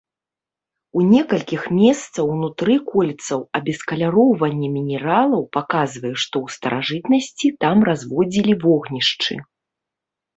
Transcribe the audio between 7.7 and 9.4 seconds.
разводзілі вогнішчы.